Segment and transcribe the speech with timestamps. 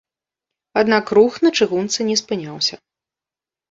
[0.83, 2.85] Аднак рух на чыгунцы не спыняўся.